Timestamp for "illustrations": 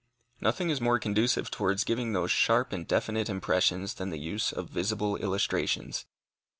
5.17-6.07